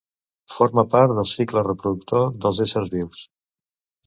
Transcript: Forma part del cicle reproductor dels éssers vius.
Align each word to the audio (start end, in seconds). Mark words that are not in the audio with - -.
Forma 0.53 0.83
part 0.93 1.13
del 1.19 1.27
cicle 1.33 1.63
reproductor 1.67 2.25
dels 2.47 2.63
éssers 2.67 2.91
vius. 2.97 3.23